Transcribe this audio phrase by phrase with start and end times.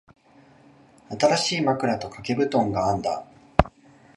[1.11, 3.23] 新しい枕と掛け布団があんだ。